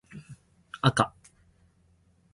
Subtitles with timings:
[0.81, 1.13] あか